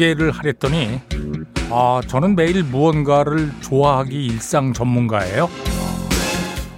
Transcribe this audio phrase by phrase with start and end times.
[0.00, 1.00] 소개를 하랬더니
[1.70, 5.48] 아, 저는 매일 무언가를 좋아하기 일상 전문가예요.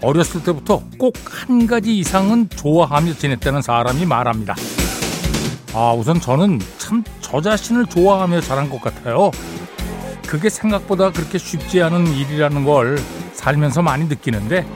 [0.02, 4.54] 어렸을 때부터 꼭 한 가지 이상은 좋아하며 지냈다는 사람이 말합니다.
[5.74, 9.30] 아, 우선 저는 참 저 자신을 좋아하며 자란 것 같아요.
[10.26, 12.98] 그게 생각보다 그렇게 쉽지 않은 일이라는 걸
[13.32, 14.66] 살면서 많이 느끼는데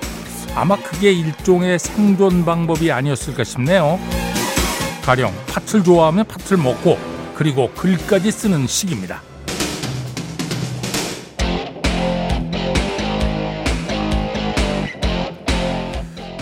[0.54, 3.98] 아마 그게 일종의 생존 방법이 아니었을까 싶네요.
[5.04, 9.20] 가령 팥을 좋아하면 팥을 먹고 그리고 글까지 쓰는 시기입니다.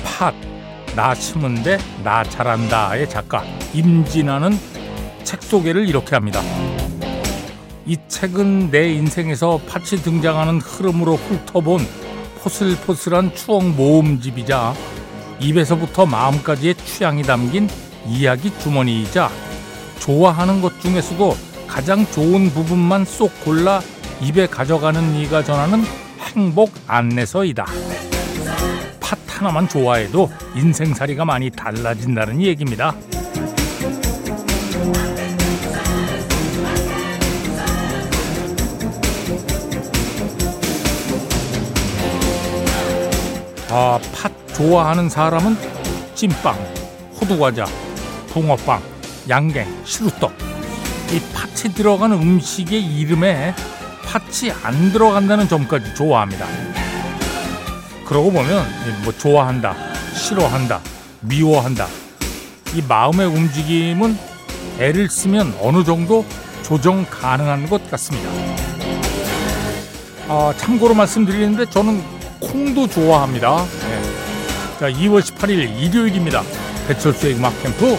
[0.05, 0.33] 팥,
[0.95, 4.57] 나 심은데 나 잘한다의 작가 임진아는
[5.25, 6.41] 책 소개를 이렇게 합니다.
[7.87, 11.81] 이 책은 내 인생에서 팥이 등장하는 흐름으로 훑어본
[12.39, 14.73] 포슬포슬한 추억 모음집이자
[15.41, 17.69] 입에서부터 마음까지의 취향이 담긴
[18.07, 19.29] 이야기 주머니이자
[20.05, 21.35] 좋아하는 것 중에서도
[21.67, 23.81] 가장 좋은 부분만 쏙 골라
[24.21, 25.83] 입에 가져가는 이가 전하는
[26.21, 27.65] 행복 안내서이다.
[29.01, 32.95] 팥 하나만 좋아해도 인생살이가 많이 달라진다는 얘기입니다.
[43.71, 45.57] 아, 팥 좋아하는 사람은
[46.15, 46.55] 찐빵,
[47.21, 47.65] 호두과자,
[48.29, 48.94] 붕어빵,
[49.29, 50.33] 양갱, 시루떡.
[51.13, 53.55] 이 팥이 들어간 음식의 이름에
[54.05, 56.47] 팥이 안 들어간다는 점까지 좋아합니다.
[58.05, 58.67] 그러고 보면
[59.03, 59.75] 뭐 좋아한다,
[60.15, 60.81] 싫어한다,
[61.21, 61.87] 미워한다.
[62.75, 64.19] 이 마음의 움직임은
[64.79, 66.25] 애를 쓰면 어느 정도
[66.63, 68.29] 조정 가능한 것 같습니다.
[70.29, 72.03] 아, 참고로 말씀드리는데 저는
[72.41, 73.65] 콩도 좋아합니다.
[73.65, 74.03] 네.
[74.81, 76.43] 자, 2월 18일 일요일입니다.
[76.89, 77.97] 배철수의 음악 캠프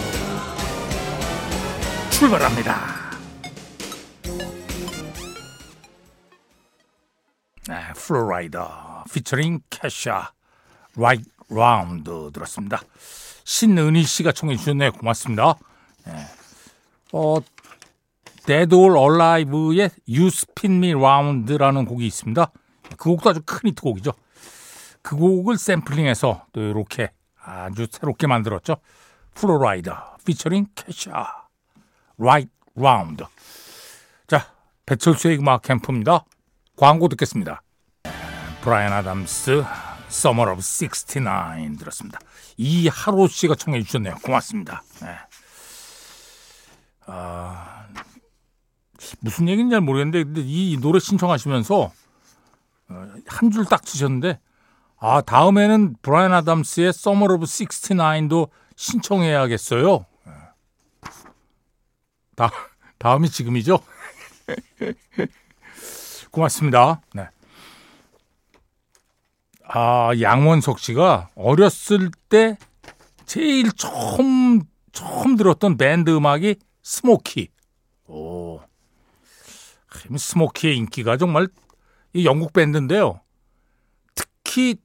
[2.18, 2.80] 출발합니다.
[7.68, 10.32] 네, Flo Rida featuring Kesha
[10.96, 12.80] Right Round 들었습니다.
[13.44, 14.92] 신은희 씨가 청해 주셨네요.
[14.92, 15.56] 고맙습니다.
[16.06, 16.12] 네.
[17.12, 17.36] 어,
[18.46, 22.50] Dead or Alive의 You Spin Me Round라는 곡이 있습니다.
[22.96, 24.12] 그 곡도 아주 큰 히트곡이죠.
[25.02, 27.10] 그 곡을 샘플링해서 또 이렇게
[27.44, 28.76] 아주 새롭게 만들었죠.
[29.34, 31.45] Flo Rida featuring Kesha
[32.18, 33.24] Right Round.
[34.26, 34.52] 자,
[34.86, 36.24] 배철수의 음악 캠프입니다.
[36.76, 37.62] 광고 듣겠습니다.
[38.62, 39.64] 브라이언 아담스
[40.08, 42.18] Summer of 69 들었습니다.
[42.56, 44.16] 이하로 씨가 청해 주셨네요.
[44.22, 44.82] 고맙습니다.
[45.02, 45.08] 네.
[47.06, 47.86] 아,
[49.20, 51.92] 무슨 얘기인지 잘 모르겠는데 근데 이 노래 신청하시면서
[52.88, 54.38] 어, 한줄 딱 치셨는데
[54.98, 60.06] 아 다음에는 브라이언 아담스의 Summer of 69도 신청해야겠어요.
[62.36, 62.48] 네.
[62.48, 62.50] 다
[62.98, 63.78] 다음이 지금이죠.
[66.30, 67.00] 고맙습니다.
[67.14, 67.28] 네.
[69.64, 72.56] 아, 양원석 씨가 어렸을 때
[73.24, 77.48] 제일 처음 처음 들었던 밴드 음악이 스모키.
[78.06, 78.60] 오.
[80.16, 81.48] 스모키의 인기가 정말
[82.12, 83.20] 이 영국 밴드인데요.
[84.14, 84.76] 특히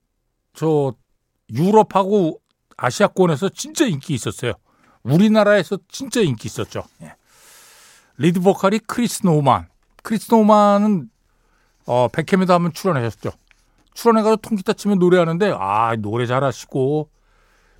[0.53, 0.93] 저
[1.49, 2.41] 유럽하고
[2.77, 4.53] 아시아권에서 진짜 인기 있었어요.
[5.03, 6.83] 우리나라에서 진짜 인기 있었죠.
[7.01, 7.13] 예.
[8.21, 9.67] 리드 보컬이 크리스 노만.
[10.03, 11.09] 크리스 노만은
[11.87, 13.31] 어, 배캠에도 한번 출연하셨죠.
[13.95, 17.09] 출연해가지고 통기타 치면 노래하는데 아 노래 잘하시고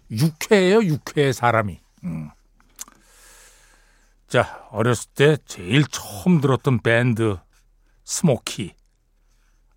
[0.10, 1.80] 유쾌해요 유쾌 사람이.
[2.06, 2.32] 음.
[4.28, 7.38] 자 어렸을 때 제일 처음 들었던 밴드
[8.04, 8.74] 스모키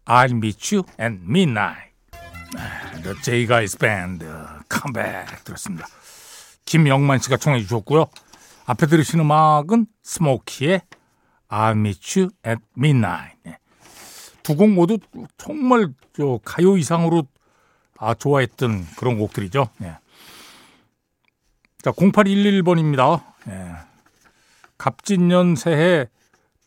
[0.06, 1.92] I'll meet you at midnight.
[3.02, 4.24] The J Guys Band
[4.70, 5.86] 컴백 들었습니다.
[6.64, 8.06] 김영만 씨가 청해 주셨고요.
[8.66, 10.82] 앞에 들으신 음악은 스모키의
[11.48, 13.38] I'll meet you at midnight.
[14.42, 14.98] 두곡 모두
[15.38, 17.26] 정말 저 가요 이상으로
[17.98, 19.68] 아, 좋아했던 그런 곡들이죠.
[19.82, 19.98] 예.
[21.82, 23.24] 자, 0811번입니다.
[23.48, 23.72] 예.
[24.76, 26.06] 갑진년 새해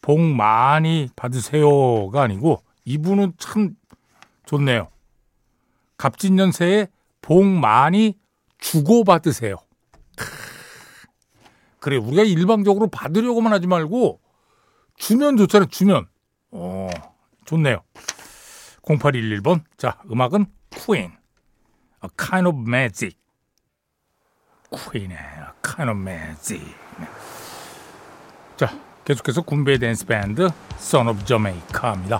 [0.02, 3.76] 복 많이 받으세요가 아니고 이분은 참
[4.46, 4.90] 좋네요.
[5.98, 6.88] 갑진년 새해
[7.22, 8.18] 복 많이
[8.58, 9.58] 주고 받으세요.
[11.80, 14.20] 그래, 우리가 일방적으로 받으려고만 하지 말고
[14.98, 16.08] 주면 좋잖아요, 주면.
[16.52, 16.90] 어,
[17.46, 17.84] 좋네요.
[18.84, 19.64] 0811번.
[19.78, 21.12] 자, 음악은 Queen.
[22.04, 23.18] A kind of magic.
[24.70, 26.66] Queen의 A kind of magic.
[27.00, 27.08] 네.
[28.56, 32.18] 자, 계속해서 군베이 댄스 밴드 Son of Jamaica입니다.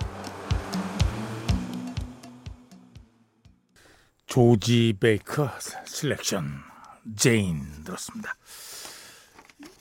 [4.26, 5.50] 조지 베이커
[5.86, 6.62] Selection
[7.16, 8.34] Jane 들었습니다.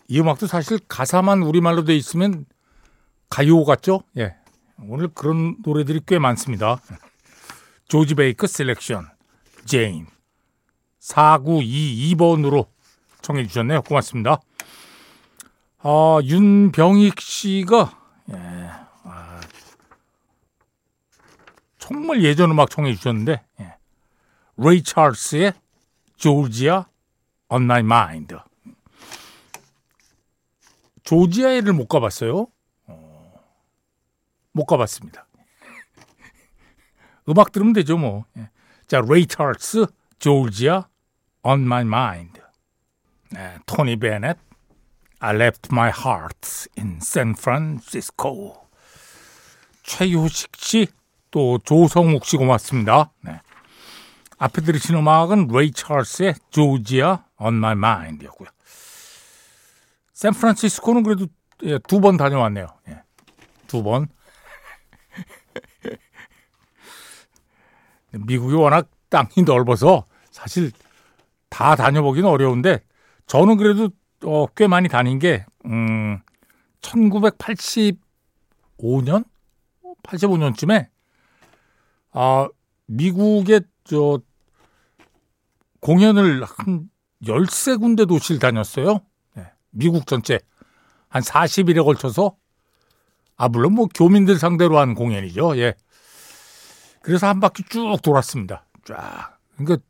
[0.07, 2.45] 이 음악도 사실 가사만 우리말로 돼 있으면
[3.29, 4.03] 가요 같죠?
[4.17, 4.35] 예.
[4.83, 6.79] 오늘 그런 노래들이 꽤 많습니다.
[7.87, 9.07] George Baker Selection,
[9.65, 10.07] Jane.
[11.01, 12.67] 4922번으로
[13.21, 13.81] 청해 주셨네요.
[13.81, 14.39] 고맙습니다.
[15.79, 17.97] 아, 윤병익 씨가,
[18.31, 18.69] 예,
[19.03, 19.39] 아,
[21.77, 23.75] 정말 예전 음악 청해 주셨는데, 예.
[24.57, 25.53] 레이 찰스의
[26.17, 26.85] 조지아
[27.49, 28.35] on my mind.
[31.07, 32.47] 조지아에를 못 가봤어요.
[32.87, 33.33] 어,
[34.51, 35.25] 못 가봤습니다.
[37.29, 38.25] 음악 들으면 되죠, 뭐.
[38.37, 38.49] 예.
[38.87, 39.85] 자, 레이 찰스,
[40.19, 40.87] 조지아
[41.43, 42.41] on my mind.
[43.31, 44.37] 네, 토니 베넷,
[45.19, 48.67] I left my heart in San Francisco.
[49.83, 50.87] 최효식 씨,
[51.31, 53.11] 또 조성욱 씨 고맙습니다.
[53.21, 53.39] 네.
[54.39, 58.49] 앞에 들으신 음악은 레이 찰스의 조지아 on my mind였고요.
[60.17, 61.27] 샌프란시스코는 그래도
[61.63, 62.67] 예, 두 번 다녀왔네요.
[62.89, 63.01] 예,
[63.67, 64.07] 두 번.
[68.11, 70.71] 미국이 워낙 땅이 넓어서 사실
[71.49, 72.83] 다 다녀보기는 어려운데
[73.27, 73.89] 저는 그래도
[74.23, 76.19] 어, 꽤 많이 다닌 게 음,
[76.81, 79.23] 1985년,
[80.03, 80.87] 85년쯤에
[82.11, 82.47] 아
[82.87, 84.19] 미국의 저
[85.81, 86.89] 공연을 한
[87.23, 89.01] 13군데 도시를 다녔어요.
[89.77, 90.39] 네, 미국 전체
[91.09, 92.35] 한 40일에 걸쳐서
[93.37, 95.57] 아 물론 뭐 교민들 상대로 한 공연이죠.
[95.57, 95.75] 예.
[97.01, 98.65] 그래서 한 바퀴 쭉 돌았습니다.
[98.83, 99.37] 쫙.
[99.55, 99.85] 그러니까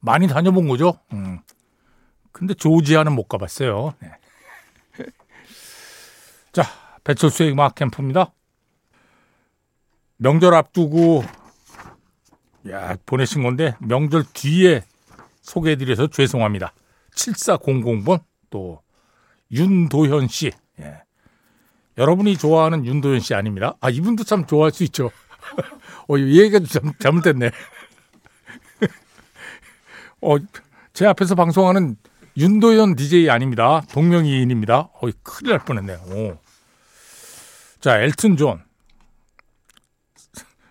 [0.00, 0.98] 많이 다녀본 거죠.
[1.12, 1.40] 음.
[2.32, 3.94] 근데 조지아는 못 가봤어요.
[4.00, 4.10] 네.
[6.52, 6.64] 자,
[7.04, 8.32] 배철수의 음악 캠프입니다.
[10.16, 11.24] 명절 앞두고
[12.70, 14.82] 야 보내신 건데 명절 뒤에
[15.40, 16.72] 소개해드려서 죄송합니다.
[17.14, 18.81] 7400번 또
[19.52, 20.50] 윤도현 씨.
[20.80, 21.02] 예.
[21.98, 23.74] 여러분이 좋아하는 윤도현 씨 아닙니다.
[23.80, 25.10] 아 이분도 참 좋아할 수 있죠.
[26.08, 27.50] 어, 이 얘기가 좀 잘못됐네.
[30.22, 30.36] 어,
[30.92, 31.96] 제 앞에서 방송하는
[32.36, 33.82] 윤도현 DJ 아닙니다.
[33.92, 34.78] 동명이인입니다.
[34.78, 35.98] 어, 큰일 날 뻔했네요.
[36.08, 36.38] 오.
[37.80, 38.62] 자, 엘튼 존.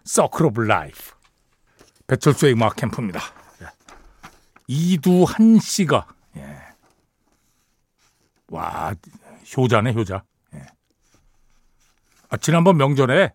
[0.06, 0.98] Circle of Life.
[2.08, 3.22] 배철수의 음악 캠프입니다.
[4.68, 6.08] 이두한 씨가
[6.38, 6.58] 예.
[8.52, 8.94] 와
[9.58, 10.24] 효자네 효자.
[10.54, 10.66] 예.
[12.30, 13.34] 아, 지난번 명절에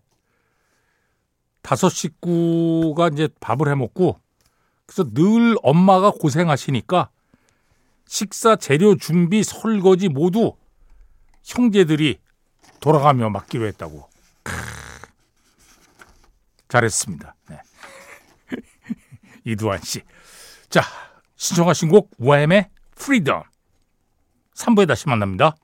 [1.61, 4.19] 다섯 식구가 이제 밥을 해 먹고
[4.85, 7.09] 그래서 늘 엄마가 고생하시니까
[8.05, 10.55] 식사 재료 준비 설거지 모두
[11.43, 12.19] 형제들이
[12.79, 14.07] 돌아가며 맡기로 했다고.
[14.43, 14.53] 크,
[16.69, 17.35] 잘했습니다.
[17.49, 17.61] 네.
[19.45, 20.01] 이두한 씨.
[20.69, 20.83] 자,
[21.35, 23.43] 신청하신 곡 Wham의 Freedom
[24.57, 25.55] 3부에 다시 만납니다.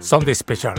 [0.00, 0.74] Sunday Special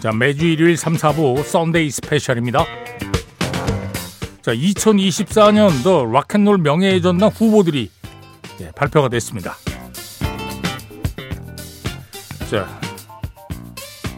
[0.00, 2.83] 자 매주 일요일 3, 4부 Sunday Special입니다.
[4.44, 7.90] 자, 2024년도 로큰롤 명예의 전당 후보들이
[8.60, 9.56] 예, 발표가 됐습니다.
[12.50, 12.68] 자,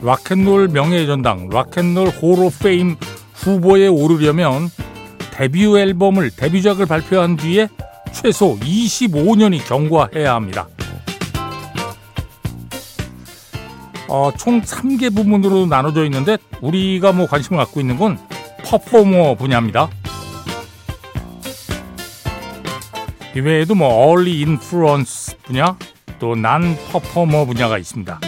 [0.03, 2.97] 락앤롤 명예의 전당, 락앤롤 호로 페임
[3.35, 4.69] 후보에 오르려면
[5.31, 7.69] 데뷔 앨범을 데뷔작을 발표한 뒤에
[8.13, 10.67] 최소 25년이 경과해야 합니다.
[14.09, 18.19] 어, 총 3개 부문으로 나눠져 있는데 우리가 뭐 관심을 갖고 있는 건
[18.65, 19.89] 퍼포머 분야입니다.
[23.37, 25.77] 이외에도 뭐 early influence 분야
[26.19, 28.19] 또 난 퍼포머 분야가 있습니다.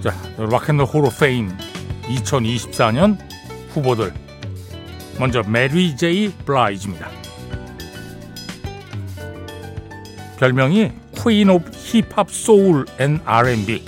[0.00, 1.50] 자, Rock and Roll Hall of Fame
[2.02, 3.18] 2024년
[3.70, 4.14] 후보들
[5.18, 7.08] 먼저 메리 제이 블라이즈입니다.
[10.38, 13.84] 별명이 Queen of Hip Hop Soul and R&B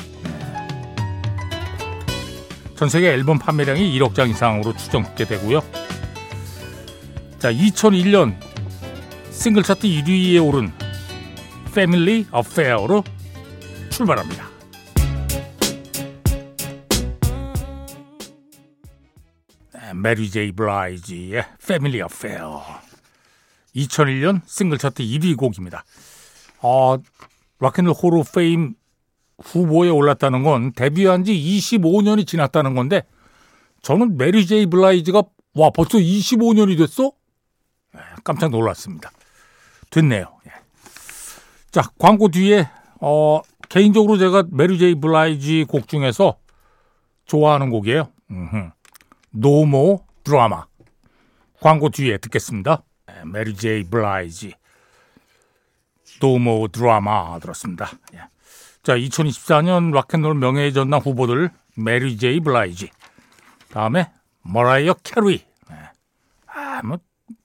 [2.74, 5.60] 전 세계 앨범 판매량이 1억 장 이상으로 추정되게 되고요.
[7.38, 8.45] 자, 2001년
[9.46, 10.72] 싱글 차트 1위에 오른
[11.68, 13.04] Family Affair로
[13.90, 14.44] 출발합니다.
[19.94, 22.58] 메리 제이 블라이지의 Family Affair
[23.76, 25.84] 2001년 싱글 차트 1위 곡입니다.
[26.62, 26.96] 어,
[27.60, 28.74] Rock and Roll Hall of Fame
[29.38, 33.04] 후보에 올랐다는 건 데뷔한 지 25년이 지났다는 건데
[33.82, 35.22] 저는 메리 제이 블라이즈가
[35.54, 37.12] 와 벌써 25년이 됐어?
[38.24, 39.12] 깜짝 놀랐습니다.
[39.90, 40.38] 됐네요.
[40.46, 40.52] 예.
[41.70, 42.68] 자, 광고 뒤에
[43.00, 46.38] 어, 개인적으로 제가 메리 제이 블라이지 곡 중에서
[47.26, 48.08] 좋아하는 곡이에요.
[49.30, 50.66] No More Drama.
[51.60, 52.82] 광고 뒤에 듣겠습니다.
[53.06, 54.54] 네, 메리 제이 블라이지.
[56.20, 57.90] No More Drama 들었습니다.
[58.14, 58.20] 예.
[58.82, 62.90] 자, 2024년 락앤롤 명예의 전당 후보들 메리 제이 블라이지.
[63.70, 64.10] 다음에
[64.42, 65.44] 머라이어 캐리.
[65.68, 65.76] 네.
[66.46, 66.98] 아, 뭐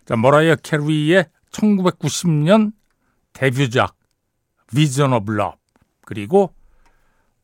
[0.06, 2.74] 자, 머라이어 캐리의 1990년
[3.34, 3.96] 데뷔작
[4.74, 5.58] Vision of Love
[6.06, 6.54] 그리고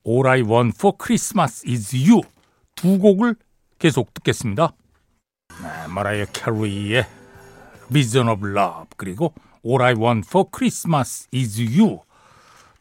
[0.05, 2.21] All I Want for Christmas is You
[2.75, 3.35] 두 곡을
[3.79, 4.73] 계속 듣겠습니다.
[5.61, 7.05] 네, 머라이어 캐리의
[7.91, 9.33] Vision of Love 그리고
[9.65, 11.99] All I Want for Christmas is You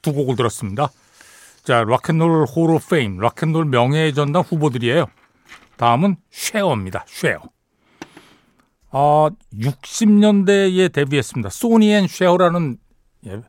[0.02, 0.90] 두 곡을 들었습니다.
[1.64, 5.06] 자, Rock and Roll Hall of Fame, 락앤롤 명예의 전당 후보들이에요.
[5.76, 7.04] 다음은 쉐어입니다.
[7.06, 7.40] 쉐어.
[8.90, 11.50] 아, 60년대에 데뷔했습니다.
[11.50, 12.78] 소니 앤 쉐어라는
[13.26, 13.42] 예,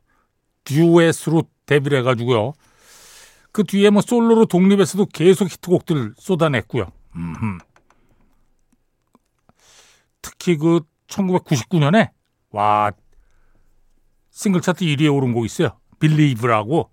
[0.63, 2.53] 듀엣으로 데뷔를 해가지고요.
[3.51, 6.91] 그 뒤에 뭐 솔로로 독립해서도 계속 히트곡들 쏟아냈고요.
[7.15, 7.57] 음흠.
[10.21, 12.11] 특히 그 1999년에
[12.51, 12.91] 와
[14.29, 15.79] 싱글 차트 1위에 오른 곡 있어요.
[15.99, 16.91] Believe라고.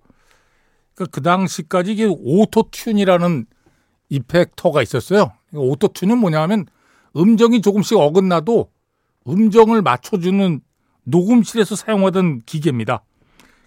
[0.95, 3.47] 그, 그 당시까지 이게 Auto-Tune이라는
[4.15, 5.33] effector가 있었어요.
[5.53, 6.67] Auto-Tune은 뭐냐면
[7.17, 8.71] 음정이 조금씩 어긋나도
[9.29, 10.61] 음정을 맞춰주는
[11.05, 13.05] 녹음실에서 사용하던 기계입니다.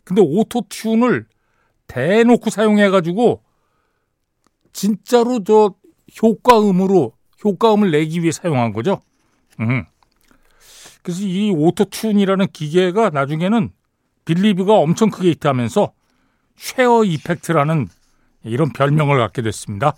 [0.03, 1.25] 근데 Auto-Tune을
[1.87, 3.43] 대놓고 사용해가지고
[4.73, 5.73] 진짜로 저
[6.21, 7.13] 효과음으로
[7.43, 9.01] 효과음을 내기 위해 사용한 거죠.
[9.59, 9.85] 음.
[11.01, 13.71] 그래서 이 Auto-Tune이라는 기계가 나중에는
[14.25, 15.93] Believe가 엄청 크게 히트하면서
[16.57, 17.87] 쉐어 effect라는
[18.43, 19.95] 이런 별명을 갖게 됐습니다.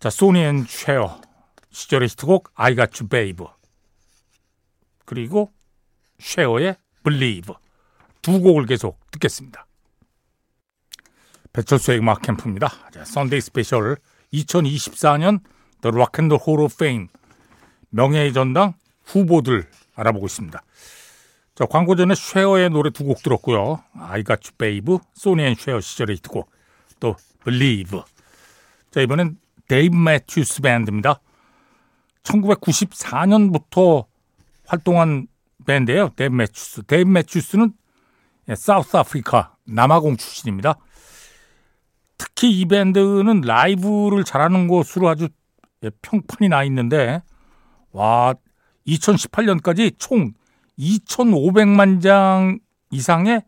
[0.00, 1.20] 자, 소니 앤 쉐어
[1.72, 3.44] 시절의 히트곡 I Got You Babe
[5.04, 5.52] 그리고
[6.18, 7.54] 쉐어의 Believe
[8.22, 9.66] 두 곡을 계속 듣겠습니다.
[11.52, 12.70] 배철수의 음악 캠프입니다.
[12.92, 13.98] 자, Sunday Special
[14.32, 15.40] 2024년
[15.82, 17.08] The Rock and Roll Hall of Fame
[17.90, 18.72] 명예의 전당
[19.04, 20.62] 후보들 알아보고 있습니다.
[21.54, 23.84] 자, 광고 전에 쉐어의 노래 두 곡 들었고요.
[23.98, 26.50] I Got You Babe, 소니 앤 쉐어 시절의 히트곡,
[27.00, 28.00] 또 Believe.
[28.92, 29.36] 자, 이번엔
[29.70, 31.20] 데이브 매튜스 밴드입니다.
[32.24, 34.04] 1994년부터
[34.66, 35.28] 활동한
[35.64, 36.08] 밴드예요.
[36.16, 36.82] 데이브 매튜스.
[36.86, 37.72] 데이브 매튜스는
[38.56, 40.74] South Africa 남아공 출신입니다.
[42.18, 45.28] 특히 이 밴드는 라이브를 잘하는 걸로 아주
[46.02, 47.22] 평판이 나 있는데
[47.92, 48.34] 와
[48.88, 50.32] 2018년까지 총
[50.80, 52.58] 2,500만 장
[52.90, 53.44] 이상의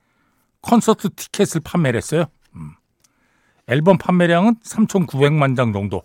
[0.60, 2.26] 콘서트 티켓을 판매를 했어요.
[2.54, 2.74] 음.
[3.66, 6.04] 앨범 판매량은 3,900만 장 정도.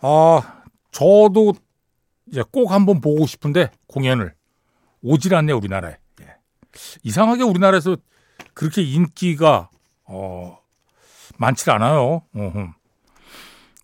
[0.00, 0.62] 아,
[0.92, 1.54] 저도
[2.26, 4.34] 이제 꼭 한번 보고 싶은데 공연을
[5.02, 5.96] 오질 않네 우리나라에.
[6.20, 6.36] 예.
[7.02, 7.96] 이상하게 우리나라에서
[8.54, 9.70] 그렇게 인기가
[10.04, 10.58] 어,
[11.36, 12.22] 많지 않아요.
[12.34, 12.72] 어흠.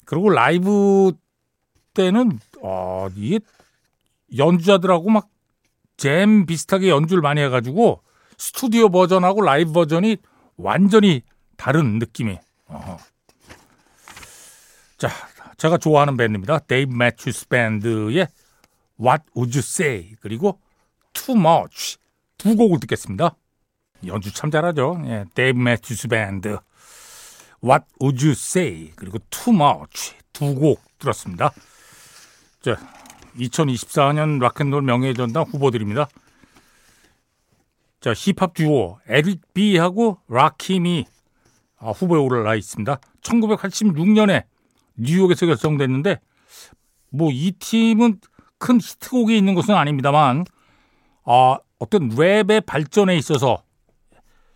[0.04, 1.12] 그리고 라이브
[1.94, 3.40] 때는 어, 이게
[4.37, 5.35] 연주자들하고 막
[5.97, 8.02] 잼 비슷하게 연주를 많이 해가지고
[8.37, 10.16] 스튜디오 버전하고 라이브 버전이
[10.56, 11.23] 완전히
[11.56, 12.38] 다른 느낌이.
[12.66, 12.99] 어허.
[14.99, 15.09] 자,
[15.57, 16.59] 제가 좋아하는 밴드입니다.
[16.61, 18.27] 데이브 매튜스 밴드의
[19.01, 20.61] What Would You Say 그리고
[21.13, 21.99] Too Much
[22.39, 23.37] 두 곡을 듣겠습니다.
[24.07, 25.01] 연주 참 잘하죠.
[25.07, 26.59] 예, 데이브 매튜스 밴드
[27.63, 31.53] What Would You Say 그리고 Too Much 두 곡 들었습니다.
[32.61, 32.77] 자,
[33.39, 36.09] 2024년 락앤롤 명예의 전당 후보들입니다.
[38.01, 41.07] 자, 힙합 듀오 에릭 비하고 라킴이
[41.79, 42.99] 아, 후보에 올라 있습니다.
[43.23, 44.45] 1986년에
[44.97, 46.21] 뉴욕에서 결성됐는데
[47.11, 48.21] 뭐 이 팀은
[48.59, 50.45] 큰 히트곡이 있는 것은 아닙니다만
[51.25, 53.63] 아, 어떤 랩의 발전에 있어서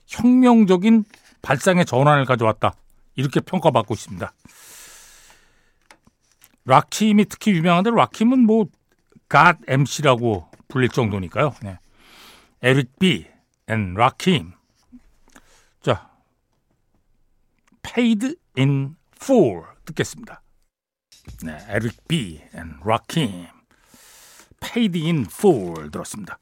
[0.07, 1.05] 혁명적인
[1.43, 2.75] 발상의 전환을 가져왔다.
[3.17, 4.33] 이렇게 평가받고 있습니다.
[6.65, 8.67] 락킴이 특히 유명한데 락킴은 뭐
[9.29, 11.55] God MC라고 불릴 정도니까요.
[11.63, 11.79] 네.
[12.63, 14.53] 에릭 B 앤 라킴.
[15.83, 16.11] 자,
[17.83, 20.43] Paid in Full 듣겠습니다.
[21.45, 23.47] 네, 에릭 B 앤 라킴
[24.61, 26.39] Paid in Full 들었습니다.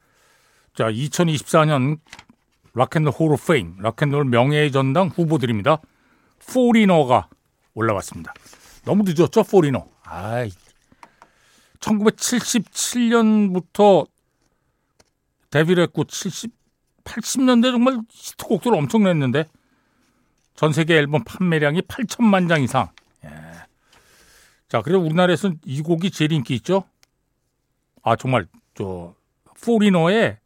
[0.74, 1.98] 자, 2024년
[2.74, 5.80] Rock and Roll Hall of Fame, 락앤롤 명예의 전당 후보들입니다.
[6.52, 7.28] 포리너가
[7.74, 8.32] 올라왔습니다.
[8.84, 9.88] 너무 늦었죠, 포리너.
[10.04, 10.52] 아이.
[11.80, 14.06] 1977년부터
[15.50, 16.52] 데뷔를 했고 70,
[17.04, 19.44] 80년대 정말 히트곡들 을 엄청 냈는데
[20.54, 22.88] 전 세계 앨범 판매량이 8천만 장 이상.
[24.66, 24.68] 예.
[24.68, 26.84] 자, 그리고 우리나라에서는 이 곡이 제일 인기 있죠.
[28.02, 29.14] 아, 정말 저
[29.64, 30.38] 포리너의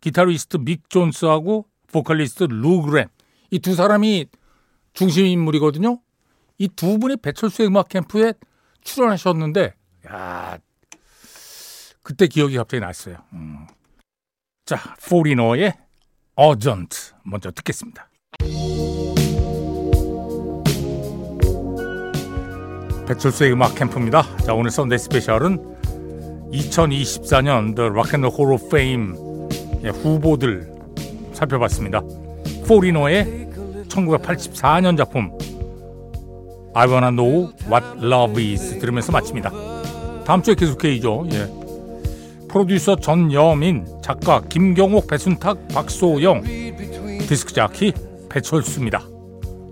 [0.00, 3.08] 기타리스트 믹 존스하고 보컬리스트 루 그랜
[3.50, 4.26] 이 두 사람이
[4.92, 6.00] 중심 인물이거든요.
[6.58, 8.34] 이 두 분이 배철수 음악 캠프에
[8.82, 9.74] 출연하셨는데
[10.08, 10.58] 야
[12.02, 13.18] 그때 기억이 갑자기 났어요.
[13.32, 13.66] 음.
[14.64, 14.76] 자,
[15.08, 15.74] 포리너의
[16.34, 18.08] Urgent 먼저 듣겠습니다.
[23.06, 24.24] 배철수의 음악 캠프입니다.
[24.38, 25.58] 자, 오늘 Sunday Special은
[26.52, 29.14] 2024년 The Rock and Roll Hall of Fame
[30.02, 30.70] 후보들
[31.32, 32.02] 살펴봤습니다.
[32.66, 33.48] 포리너의
[33.88, 35.30] 1984년 작품
[36.74, 39.50] I Wanna Know What Love Is 들으면서 마칩니다.
[40.24, 41.26] 다음 주에 계속해야죠.
[41.32, 41.62] 예.
[42.48, 46.42] 프로듀서 전여민, 작가 김경옥, 배순탁, 박소영,
[47.26, 47.92] 디스크 자키
[48.28, 49.02] 배철수입니다.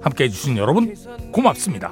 [0.00, 0.94] 함께 해주신 여러분
[1.30, 1.90] 고맙습니다.